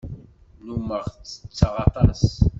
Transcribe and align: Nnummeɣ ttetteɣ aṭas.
Nnummeɣ 0.59 1.03
ttetteɣ 1.07 1.73
aṭas. 1.85 2.23